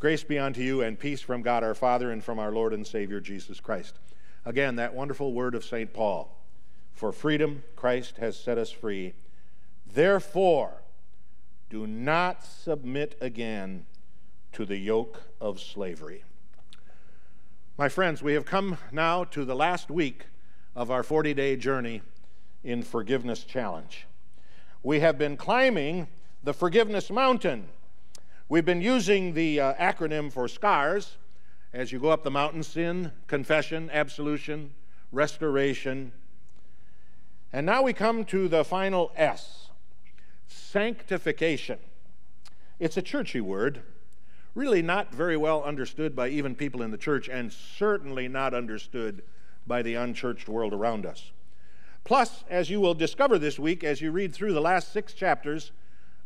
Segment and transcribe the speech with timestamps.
[0.00, 2.86] Grace be unto you and peace from God our Father and from our Lord and
[2.86, 3.98] Savior Jesus Christ.
[4.46, 5.92] Again, that wonderful word of St.
[5.92, 6.34] Paul
[6.94, 9.12] For freedom, Christ has set us free.
[9.92, 10.72] Therefore,
[11.68, 13.84] do not submit again
[14.52, 16.24] to the yoke of slavery.
[17.76, 20.28] My friends, we have come now to the last week
[20.74, 22.00] of our 40 day journey
[22.64, 24.06] in Forgiveness Challenge.
[24.82, 26.08] We have been climbing
[26.42, 27.68] the Forgiveness Mountain.
[28.50, 31.18] We've been using the uh, acronym for SCARS
[31.72, 34.74] as you go up the mountain sin, confession, absolution,
[35.12, 36.10] restoration.
[37.52, 39.68] And now we come to the final S
[40.48, 41.78] sanctification.
[42.80, 43.82] It's a churchy word,
[44.56, 49.22] really not very well understood by even people in the church, and certainly not understood
[49.64, 51.30] by the unchurched world around us.
[52.02, 55.70] Plus, as you will discover this week as you read through the last six chapters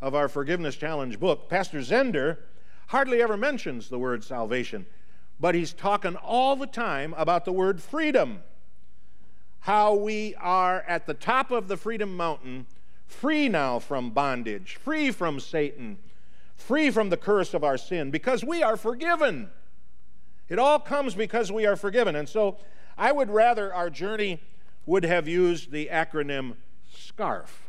[0.04, 2.36] of our Forgiveness Challenge book, Pastor Zender
[2.88, 4.84] hardly ever mentions the word salvation,
[5.40, 8.42] but he's talking all the time about the word freedom.
[9.60, 12.66] How we are at the top of the freedom mountain,
[13.06, 15.96] free now from bondage, free from Satan,
[16.54, 19.48] free from the curse of our sin, because we are forgiven.
[20.50, 22.14] It all comes because we are forgiven.
[22.14, 22.58] And so
[22.98, 24.42] I would rather our journey
[24.84, 26.56] would have used the acronym
[26.94, 27.63] SCARF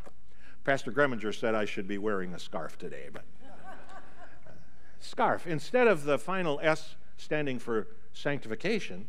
[0.66, 4.52] Pastor Greminger said I should be wearing a scarf today, but uh,
[5.00, 5.46] scarf.
[5.46, 9.08] Instead of the final S standing for sanctification,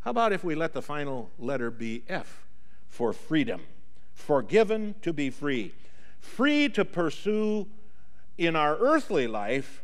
[0.00, 2.46] how about if we let the final letter be F
[2.88, 3.60] for freedom?
[4.14, 5.74] Forgiven to be free.
[6.18, 7.66] Free to pursue
[8.38, 9.82] in our earthly life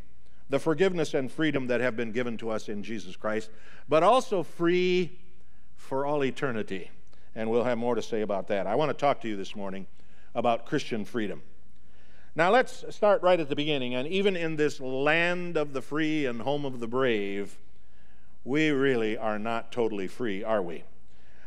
[0.49, 3.51] the forgiveness and freedom that have been given to us in Jesus Christ,
[3.87, 5.19] but also free
[5.75, 6.89] for all eternity.
[7.35, 8.65] And we'll have more to say about that.
[8.65, 9.85] I want to talk to you this morning
[10.35, 11.41] about Christian freedom.
[12.35, 13.93] Now, let's start right at the beginning.
[13.93, 17.57] And even in this land of the free and home of the brave,
[18.43, 20.83] we really are not totally free, are we?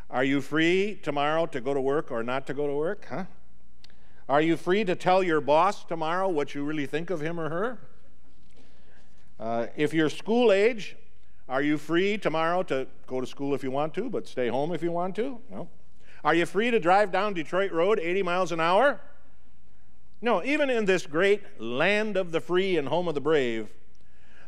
[0.08, 3.06] Are you free tomorrow to go to work or not to go to work?
[3.10, 3.24] Huh?
[4.28, 7.48] Are you free to tell your boss tomorrow what you really think of him or
[7.48, 7.78] her?
[9.38, 10.96] Uh, if you're school age,
[11.48, 14.72] are you free tomorrow to go to school if you want to, but stay home
[14.72, 15.38] if you want to?
[15.50, 15.68] No.
[16.24, 19.00] Are you free to drive down Detroit Road 80 miles an hour?
[20.20, 23.68] No, even in this great land of the free and home of the brave,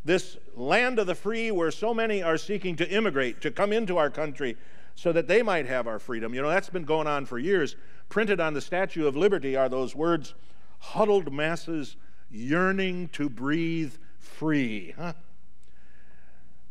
[0.04, 3.98] this land of the free where so many are seeking to immigrate, to come into
[3.98, 4.56] our country
[4.94, 6.34] so that they might have our freedom.
[6.34, 7.76] You know, that's been going on for years.
[8.08, 10.34] Printed on the Statue of Liberty are those words
[10.80, 11.96] huddled masses
[12.30, 14.94] yearning to breathe free.
[14.96, 15.12] Huh?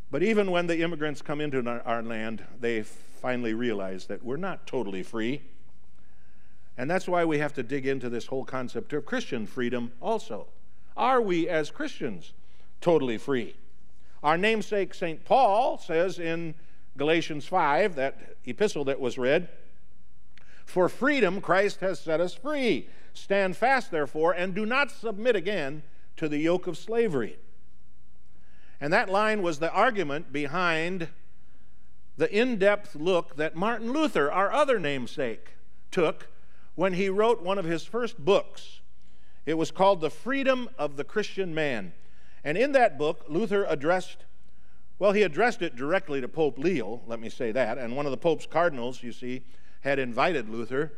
[0.09, 4.65] But even when the immigrants come into our land, they finally realize that we're not
[4.65, 5.41] totally free.
[6.77, 10.47] And that's why we have to dig into this whole concept of Christian freedom also.
[10.95, 12.33] Are we, as Christians,
[12.79, 13.55] totally free?
[14.23, 15.23] Our namesake St.
[15.25, 16.55] Paul says in
[16.97, 19.49] Galatians 5, that epistle that was read,
[20.65, 22.87] For freedom Christ has set us free.
[23.13, 25.83] Stand fast, therefore, and do not submit again
[26.17, 27.37] to the yoke of slavery.
[28.79, 31.09] And that line was the argument behind
[32.17, 35.55] the in depth look that Martin Luther, our other namesake,
[35.91, 36.27] took
[36.75, 38.81] when he wrote one of his first books.
[39.45, 41.93] It was called The Freedom of the Christian Man.
[42.43, 44.25] And in that book, Luther addressed,
[44.99, 47.77] well, he addressed it directly to Pope Leo, let me say that.
[47.77, 49.43] And one of the Pope's cardinals, you see,
[49.81, 50.93] had invited Luther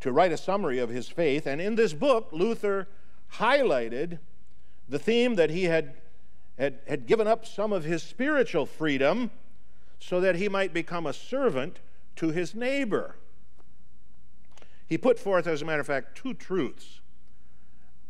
[0.00, 1.46] to write a summary of his faith.
[1.46, 2.88] And in this book, Luther
[3.34, 4.18] highlighted
[4.88, 5.94] the theme that he had,
[6.58, 9.30] had, had given up some of his spiritual freedom
[9.98, 11.78] so that he might become a servant
[12.16, 13.16] to his neighbor.
[14.86, 17.00] He put forth, as a matter of fact, two truths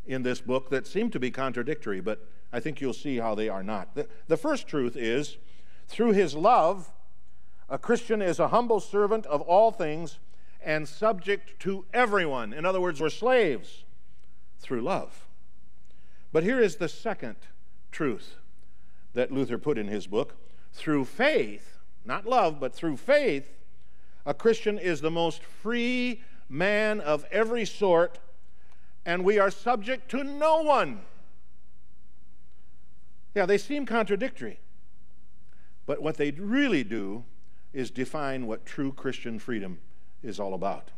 [0.07, 3.49] in this book that seem to be contradictory, but I think you'll see how they
[3.49, 3.95] are not.
[3.95, 5.37] The, the first truth is
[5.87, 6.91] through his love,
[7.69, 10.19] a Christian is a humble servant of all things
[10.63, 12.53] and subject to everyone.
[12.53, 13.85] In other words, we're slaves
[14.61, 15.27] through love.
[16.33, 17.37] But here is the second
[17.91, 18.37] truth
[19.15, 20.37] that Luther put in his book.
[20.73, 23.49] Through faith, not love, but through faith,
[24.25, 28.19] a Christian is the most free man of every sort,
[29.05, 31.01] and we are subject to no one.
[33.35, 34.61] Yeah, they seem contradictory,
[35.87, 37.25] but what they really do
[37.73, 39.79] is define what true Christian freedom
[40.23, 40.91] is all about.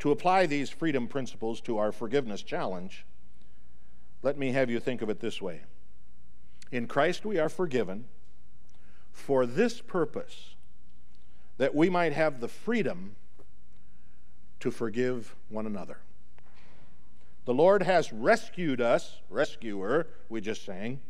[0.00, 3.06] To apply these freedom principles to our forgiveness challenge,
[4.22, 5.62] let me have you think of it this way
[6.70, 8.06] In Christ we are forgiven
[9.12, 10.54] for this purpose
[11.58, 13.16] that we might have the freedom
[14.60, 15.98] to forgive one another.
[17.44, 21.00] The Lord has rescued us, rescuer, we just sang.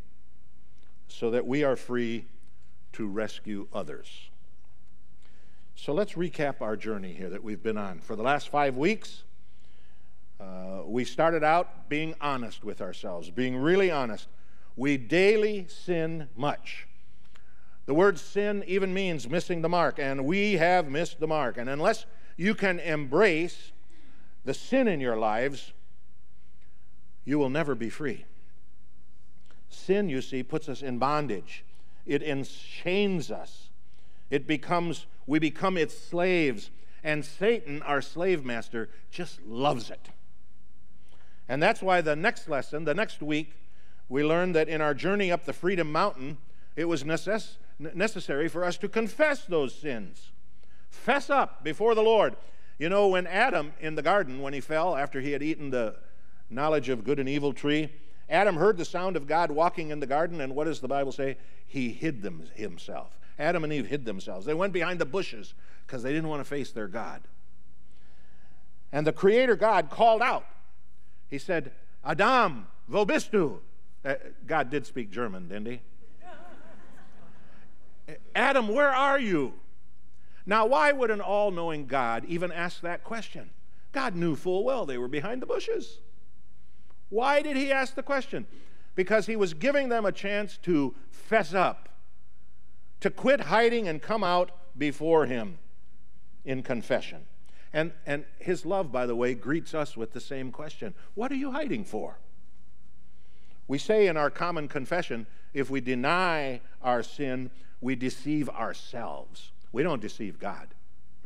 [1.09, 2.27] so that we are free
[2.93, 4.31] to rescue others.
[5.75, 8.01] So let's recap our journey here that we've been on.
[8.01, 9.23] For the last five weeks,
[10.41, 14.29] uh, we started out being honest with ourselves, being really honest.
[14.77, 16.87] We daily sin much.
[17.87, 21.57] The word sin even means missing the mark, and we have missed the mark.
[21.57, 22.05] And unless
[22.37, 23.73] you can embrace
[24.45, 25.73] the sin in your lives,
[27.25, 28.25] you will never be free.
[29.69, 31.65] Sin, you see, puts us in bondage.
[32.05, 33.71] It enchains us.
[34.31, 36.71] It becomes, we become its slaves.
[37.03, 40.11] And Satan, our slave master, just loves it.
[41.49, 43.53] And that's why the next lesson, the next week,
[44.09, 46.39] we learned that in our journey up the Freedom Mountain,
[46.77, 50.31] it was necess- necessary for us to confess those sins.
[50.91, 52.37] Fess up before the Lord.
[52.79, 55.97] You know, when Adam in the garden, when he fell after he had eaten the
[56.51, 57.91] knowledge of good and evil tree,
[58.29, 61.13] Adam heard the sound of God walking in the garden, and what does the Bible
[61.13, 61.37] say?
[61.67, 63.19] He hid them himself.
[63.39, 64.47] Adam and Eve hid themselves.
[64.47, 65.55] They went behind the bushes
[65.87, 67.23] because they didn't want to face their God.
[68.93, 70.47] And the Creator God called out.
[71.29, 71.73] He said,
[72.05, 73.55] Adam, wo bist du?
[73.57, 73.59] Uh,
[74.07, 74.15] Uh,
[74.47, 75.81] God did speak German, didn't he?
[78.37, 79.55] Adam, where are you?
[80.47, 83.51] Now, why would an all knowing God even ask that question?
[83.91, 85.99] God knew full well they were behind the bushes.
[87.09, 88.47] Why did he ask the question?
[88.95, 91.89] Because he was giving them a chance to fess up,
[93.01, 95.59] to quit hiding and come out before him
[96.45, 97.23] in confession.
[97.73, 101.37] And, and his love, by the way, greets us with the same question What are
[101.37, 102.19] you hiding for?
[103.69, 109.53] We say in our common confession if we deny our sin, we deceive ourselves.
[109.73, 110.69] We don't deceive God,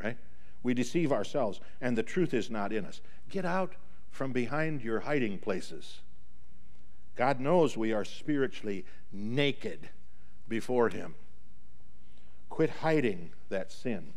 [0.03, 0.17] right?
[0.63, 3.01] We deceive ourselves, and the truth is not in us.
[3.29, 3.75] Get out
[4.11, 6.01] from behind your hiding places.
[7.17, 9.89] God knows we are spiritually naked
[10.49, 11.15] before Him.
[12.49, 14.13] Quit hiding that sin.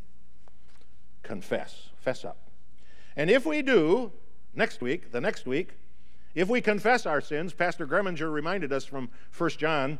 [1.22, 1.90] Confess.
[1.98, 2.38] Fess up.
[3.16, 4.12] And if we do,
[4.54, 5.72] next week, the next week,
[6.36, 10.00] if we confess our sins, Pastor Greminger reminded us from 1 John,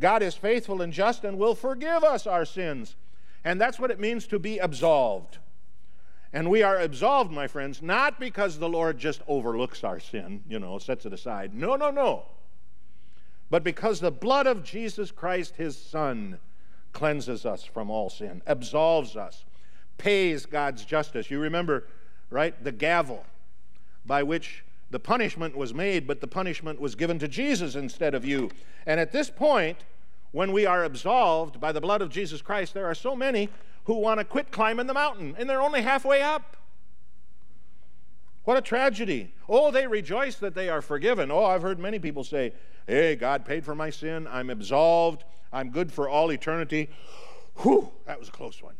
[0.00, 2.96] God is faithful and just and will forgive us our sins.
[3.44, 5.38] And that's what it means to be absolved.
[6.32, 10.58] And we are absolved, my friends, not because the Lord just overlooks our sin, you
[10.58, 11.54] know, sets it aside.
[11.54, 12.24] No, no, no.
[13.50, 16.38] But because the blood of Jesus Christ, his Son,
[16.92, 19.44] cleanses us from all sin, absolves us,
[19.98, 21.30] pays God's justice.
[21.30, 21.86] You remember,
[22.30, 23.26] right, the gavel
[24.06, 28.26] by which the punishment was made, but the punishment was given to Jesus instead of
[28.26, 28.50] you.
[28.86, 29.78] And at this point,
[30.32, 33.48] when we are absolved by the blood of Jesus Christ, there are so many
[33.84, 36.58] who want to quit climbing the mountain, and they're only halfway up.
[38.44, 39.32] What a tragedy.
[39.48, 41.30] Oh, they rejoice that they are forgiven.
[41.30, 42.52] Oh, I've heard many people say,
[42.86, 44.26] Hey, God paid for my sin.
[44.30, 45.24] I'm absolved.
[45.52, 46.90] I'm good for all eternity.
[47.58, 48.74] Whew, that was a close one.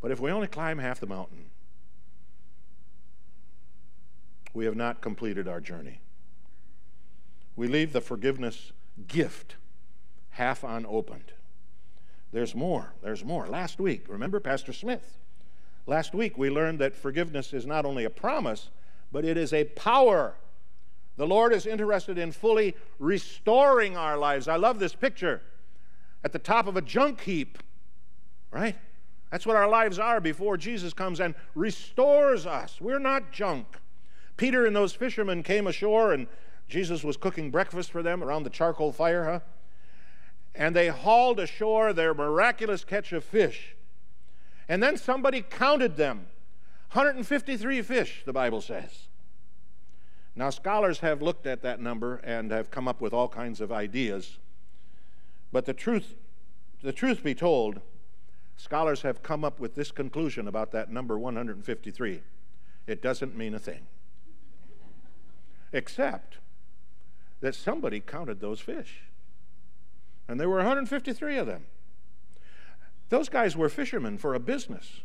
[0.00, 1.50] But if we only climb half the mountain,
[4.54, 6.00] we have not completed our journey.
[7.56, 8.72] We leave the forgiveness
[9.06, 9.56] gift
[10.30, 11.32] half unopened.
[12.32, 12.94] There's more.
[13.02, 13.46] There's more.
[13.46, 15.18] Last week, remember Pastor Smith?
[15.86, 18.70] Last week we learned that forgiveness is not only a promise,
[19.12, 20.34] but it is a power.
[21.16, 24.48] The Lord is interested in fully restoring our lives.
[24.48, 25.42] I love this picture
[26.24, 27.58] at the top of a junk heap,
[28.50, 28.76] right?
[29.30, 32.80] That's what our lives are before Jesus comes and restores us.
[32.80, 33.66] We're not junk.
[34.36, 36.26] Peter and those fishermen came ashore, and
[36.68, 39.40] Jesus was cooking breakfast for them around the charcoal fire, huh?
[40.54, 43.74] and they hauled ashore their miraculous catch of fish.
[44.68, 46.26] And then somebody counted them
[46.92, 49.08] 153 fish, the Bible says.
[50.36, 53.70] Now, scholars have looked at that number and have come up with all kinds of
[53.70, 54.38] ideas.
[55.52, 56.14] But the truth,
[56.82, 57.80] the truth be told,
[58.56, 62.22] scholars have come up with this conclusion about that number 153
[62.86, 63.86] it doesn't mean a thing.
[65.74, 66.38] Except
[67.40, 69.02] that somebody counted those fish
[70.28, 71.64] and there were 153 of them.
[73.10, 75.02] Those guys were fishermen for a business.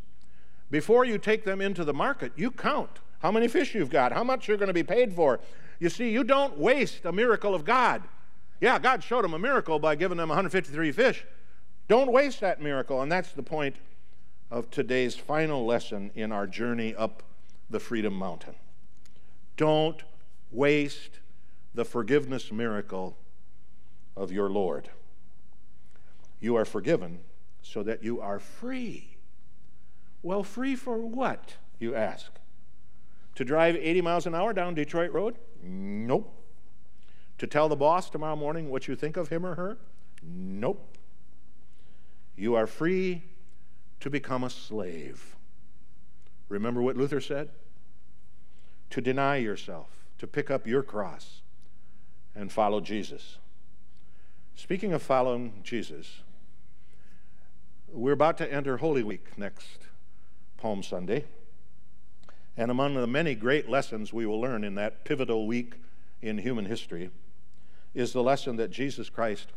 [0.71, 4.23] Before you take them into the market, you count how many fish you've got, how
[4.23, 5.39] much you're going to be paid for.
[5.79, 8.03] You see, you don't waste a miracle of God.
[8.61, 11.25] Yeah, God showed them a miracle by giving them 153 fish.
[11.87, 13.01] Don't waste that miracle.
[13.01, 13.75] And that's the point
[14.51, 17.23] of today's final lesson in our journey up
[17.69, 18.55] the Freedom Mountain.
[19.57, 20.01] Don't
[20.51, 21.19] waste
[21.73, 23.17] the forgiveness miracle
[24.15, 24.89] of your Lord.
[26.39, 27.19] You are forgiven
[27.61, 29.17] so that you are free.
[30.21, 32.31] Well, free for what, you ask?
[33.35, 35.35] To drive 80 miles an hour down Detroit Road?
[35.63, 36.35] Nope.
[37.37, 39.77] to tell the boss tomorrow morning what you think of him or her?
[40.21, 40.97] Nope.
[42.35, 43.23] You are free
[43.99, 45.35] to become a slave.
[46.49, 47.49] Remember what Luther said?
[48.89, 51.41] To deny yourself, to pick up your cross
[52.35, 53.39] and follow Jesus.
[54.55, 56.21] Speaking of following Jesus,
[57.91, 59.87] we're about to enter Holy Week next
[60.57, 61.25] Palm Sunday.
[62.55, 65.75] And among the many great lessons we will learn in that pivotal week
[66.21, 67.09] in human history
[67.93, 69.47] is the lesson that Jesus Christ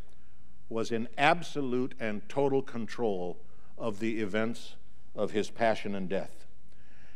[0.69, 3.39] was in absolute and total control
[3.77, 4.77] of the events
[5.15, 6.47] of his passion and death.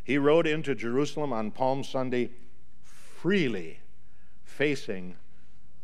[0.03, 2.31] He rode into Jerusalem on Palm Sunday
[3.17, 3.81] freely,
[4.45, 5.17] facing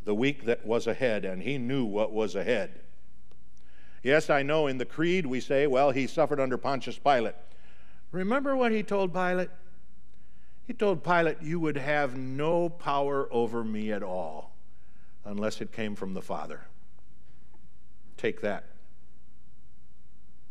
[0.05, 2.81] the week that was ahead, and he knew what was ahead.
[4.03, 7.35] Yes, I know in the Creed we say, well, he suffered under Pontius Pilate.
[8.11, 9.49] Remember what he told Pilate?
[10.67, 14.53] He told Pilate, You would have no power over me at all
[15.25, 16.67] unless it came from the Father.
[18.17, 18.67] Take that.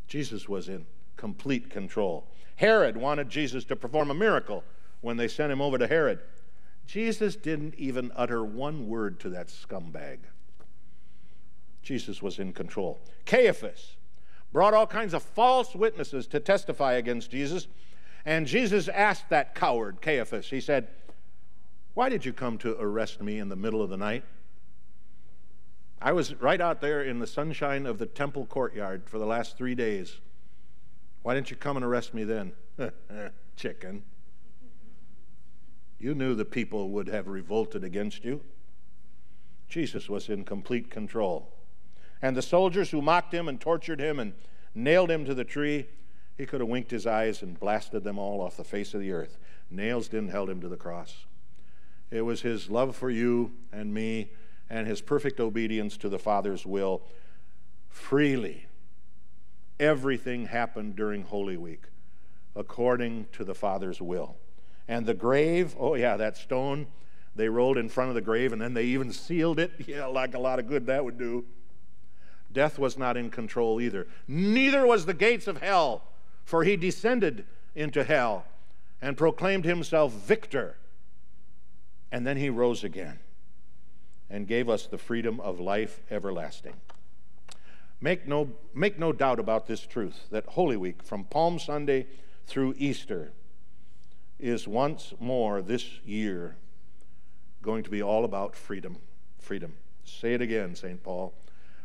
[0.07, 0.85] Jesus was in
[1.15, 2.27] complete control.
[2.55, 4.63] Herod wanted Jesus to perform a miracle
[5.01, 6.19] when they sent him over to Herod.
[6.91, 10.17] Jesus didn't even utter one word to that scumbag.
[11.81, 12.99] Jesus was in control.
[13.25, 13.95] Caiaphas
[14.51, 17.67] brought all kinds of false witnesses to testify against Jesus,
[18.25, 20.89] and Jesus asked that coward, Caiaphas, he said,
[21.93, 24.25] Why did you come to arrest me in the middle of the night?
[26.01, 29.57] I was right out there in the sunshine of the temple courtyard for the last
[29.57, 30.19] three days.
[31.21, 32.51] Why didn't you come and arrest me then?
[33.55, 34.03] Chicken.
[36.01, 38.41] You knew the people would have revolted against you.
[39.69, 41.53] Jesus was in complete control.
[42.23, 44.33] And the soldiers who mocked him and tortured him and
[44.73, 45.85] nailed him to the tree,
[46.39, 49.11] he could have winked his eyes and blasted them all off the face of the
[49.11, 49.37] earth.
[49.69, 51.25] Nails didn't hold him to the cross.
[52.09, 54.31] It was his love for you and me
[54.71, 57.03] and his perfect obedience to the Father's will
[57.89, 58.65] freely.
[59.79, 61.83] Everything happened during Holy Week
[62.55, 64.35] according to the Father's will.
[64.87, 66.87] And the grave, oh, yeah, that stone
[67.35, 69.71] they rolled in front of the grave and then they even sealed it.
[69.87, 71.45] Yeah, like a lot of good that would do.
[72.51, 74.07] Death was not in control either.
[74.27, 76.03] Neither was the gates of hell,
[76.43, 77.45] for he descended
[77.75, 78.45] into hell
[79.01, 80.77] and proclaimed himself victor.
[82.11, 83.19] And then he rose again
[84.29, 86.73] and gave us the freedom of life everlasting.
[88.01, 92.07] Make no, make no doubt about this truth that Holy Week, from Palm Sunday
[92.47, 93.31] through Easter,
[94.41, 96.55] is once more this year
[97.61, 98.97] going to be all about freedom.
[99.37, 99.73] Freedom.
[100.03, 101.01] Say it again, St.
[101.03, 101.33] Paul.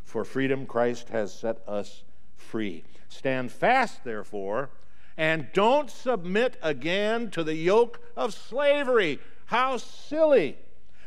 [0.05, 2.03] For freedom, Christ has set us
[2.37, 2.85] free.
[3.09, 4.71] Stand fast, therefore,
[5.17, 9.19] and don't submit again to the yoke of slavery.
[9.47, 10.57] How silly!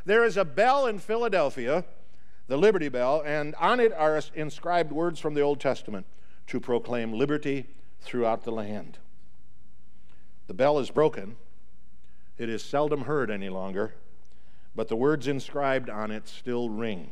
[0.05, 1.85] There is a bell in Philadelphia,
[2.47, 6.05] the Liberty Bell, and on it are inscribed words from the Old Testament
[6.47, 7.67] to proclaim liberty
[8.01, 8.97] throughout the land.
[10.49, 11.35] The bell is broken.
[12.39, 13.93] It is seldom heard any longer,
[14.75, 17.11] but the words inscribed on it still ring.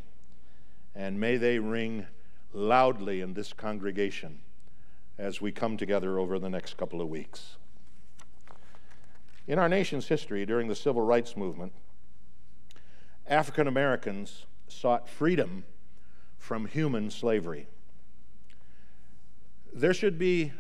[0.96, 2.08] And may they ring
[2.52, 4.40] loudly in this congregation
[5.20, 7.58] as we come together over the next couple of weeks.
[9.46, 11.74] In our nation's history, during the civil rights movement,
[13.28, 15.64] African Americans sought freedom
[16.40, 17.68] from human slavery.
[19.72, 20.54] There should be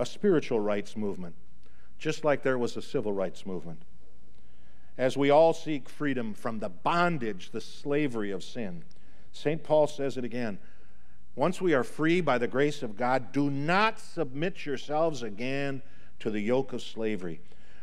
[0.00, 1.36] a spiritual rights movement
[2.02, 3.80] just like there was a civil rights movement.
[4.98, 8.82] As we all seek freedom from the bondage, the slavery of sin,
[9.30, 9.62] St.
[9.62, 10.58] Paul says it again.
[11.36, 15.80] Once we are free by the grace of God, do not submit yourselves again
[16.18, 17.40] to the yoke of slavery.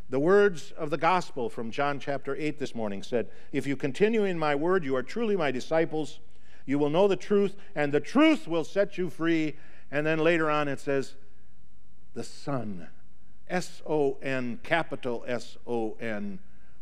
[0.09, 4.25] The words of the gospel from John chapter 8 this morning said, If you continue
[4.25, 6.19] in my word, you are truly my disciples.
[6.65, 9.55] You will know the truth, and the truth will set you free.
[9.89, 11.15] And then later on it says,
[12.15, 12.89] The Son
[13.49, 16.39] S O N, capital S O N,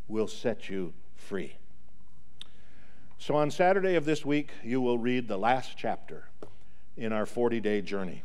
[0.08, 1.56] will set you free.
[3.18, 6.30] So on Saturday of this week, you will read the last chapter
[6.96, 8.24] in our 40 day journey.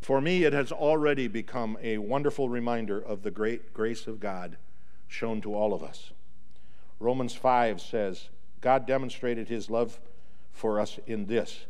[0.00, 4.56] For me, it has already become a wonderful reminder of the great grace of God
[5.06, 6.12] shown to all of us.
[7.00, 8.28] Romans 5 says,
[8.60, 9.98] God demonstrated his love
[10.52, 11.66] for us in this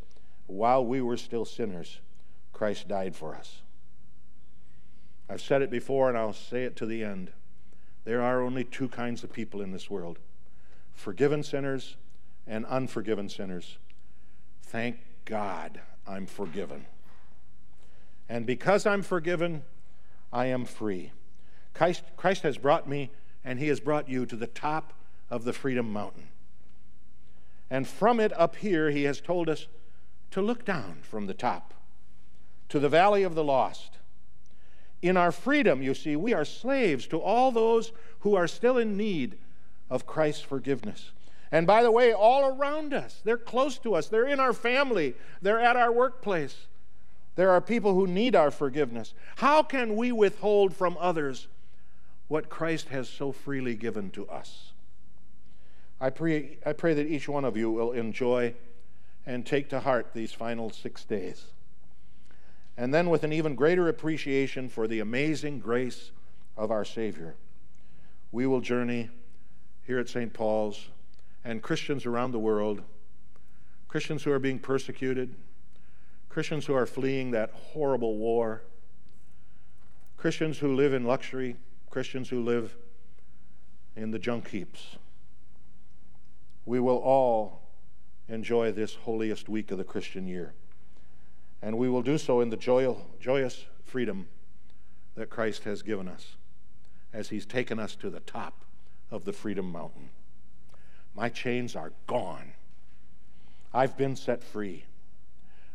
[0.49, 2.01] while we were still sinners,
[2.53, 3.61] Christ died for us.
[5.29, 7.33] I've said it before and I'll say it to the end.
[8.05, 10.19] There are only two kinds of people in this world
[10.95, 11.97] forgiven sinners
[12.47, 13.79] and unforgiven sinners.
[14.63, 16.87] Thank God I'm forgiven.
[18.29, 19.63] And because I'm forgiven,
[20.33, 21.13] I am free.
[21.75, 23.11] Christ, Christ has brought me
[23.45, 24.93] and he has brought you to the top
[25.31, 26.29] of the Freedom Mountain.
[27.71, 29.67] And from it up here, he has told us
[30.31, 31.75] to look down from the top
[32.69, 33.98] to the valley of the lost.
[35.01, 38.97] In our freedom, you see, we are slaves to all those who are still in
[38.97, 39.39] need
[39.91, 41.13] of Christ's forgiveness.
[41.51, 45.15] And by the way, all around us, they're close to us, they're in our family,
[45.41, 46.67] they're at our workplace.
[47.37, 49.15] There are people who need our forgiveness.
[49.37, 51.47] How can we withhold from others
[52.27, 54.73] what Christ has so freely given to us?
[56.01, 58.55] I pray, I pray that each one of you will enjoy
[59.25, 61.45] and take to heart these final six days.
[62.79, 66.13] And then, with an even greater appreciation for the amazing grace
[66.57, 67.35] of our Savior,
[68.31, 69.11] we will journey
[69.85, 70.33] here at St.
[70.33, 70.87] Paul's
[71.45, 72.83] and Christians around the world,
[73.89, 75.35] Christians who are being persecuted,
[76.29, 78.63] Christians who are fleeing that horrible war,
[80.17, 81.57] Christians who live in luxury,
[81.91, 82.77] Christians who live
[83.97, 84.99] in the junk heaps.
[86.65, 87.63] We will all
[88.29, 90.53] enjoy this holiest week of the Christian year.
[91.61, 94.29] And we will do so in the joy, joyous freedom
[95.17, 96.37] that Christ has given us
[97.13, 98.65] as He's taken us to the top
[99.11, 100.11] of the Freedom Mountain.
[101.15, 102.53] My chains are gone.
[103.75, 104.85] I've been set free.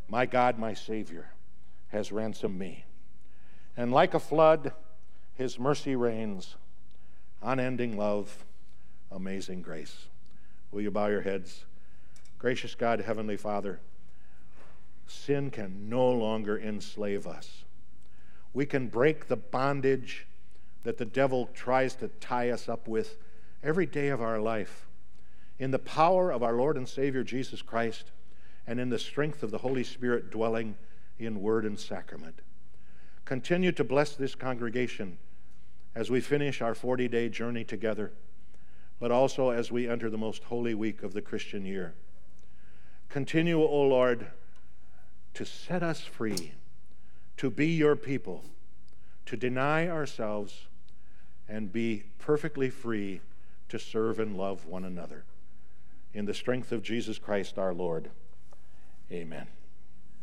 [0.08, 1.30] My God, my Savior,
[1.88, 2.84] has ransomed me.
[3.76, 4.72] And like a flood,
[5.34, 6.56] His mercy rains,
[7.42, 8.44] unending love,
[9.10, 10.06] amazing grace.
[10.70, 11.64] Will you bow your heads?
[12.38, 13.80] Gracious God, Heavenly Father,
[15.06, 17.64] sin can no longer enslave us.
[18.52, 20.26] We can break the bondage
[20.84, 23.16] that the devil tries to tie us up with
[23.62, 24.86] every day of our life
[25.58, 28.12] in the power of our Lord and Savior Jesus Christ
[28.66, 30.76] and in the strength of the Holy Spirit dwelling
[31.18, 32.40] in word and sacrament.
[33.24, 35.18] Continue to bless this congregation
[35.94, 38.12] as we finish our 40 day journey together,
[38.98, 41.94] but also as we enter the most holy week of the Christian year.
[43.08, 44.26] Continue, O Lord,
[45.34, 46.52] to set us free,
[47.36, 48.44] to be your people,
[49.26, 50.66] to deny ourselves,
[51.48, 53.20] and be perfectly free
[53.68, 55.24] to serve and love one another.
[56.12, 58.10] In the strength of Jesus Christ our Lord.
[59.10, 59.46] Amen.